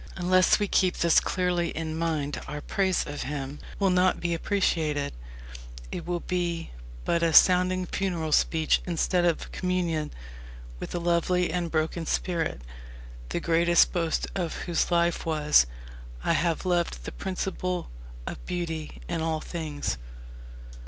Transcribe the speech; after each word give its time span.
Unless 0.17 0.57
we 0.57 0.67
keep 0.67 0.97
this 0.97 1.19
clearly 1.19 1.69
in 1.69 1.95
mind 1.95 2.41
our 2.47 2.59
praise 2.59 3.05
of 3.05 3.21
him 3.21 3.59
will 3.77 3.91
not 3.91 4.19
be 4.19 4.33
appreciation. 4.33 5.11
It 5.91 6.07
will 6.07 6.21
be 6.21 6.71
but 7.05 7.21
a 7.21 7.33
sounding 7.33 7.85
funeral 7.85 8.31
speech 8.31 8.81
instead 8.87 9.25
of 9.25 9.51
communion 9.51 10.09
with 10.79 10.95
a 10.95 10.99
lovely 10.99 11.51
and 11.53 11.69
broken 11.69 12.07
spirit, 12.07 12.61
the 13.29 13.39
greatest 13.39 13.91
boast 13.93 14.25
of 14.33 14.55
whose 14.65 14.89
life 14.89 15.23
was: 15.23 15.67
"I 16.23 16.33
have 16.33 16.65
loved 16.65 17.03
the 17.03 17.11
principle 17.11 17.91
of 18.25 18.43
beauty 18.47 19.01
in 19.07 19.21
all 19.21 19.39
things." 19.39 19.99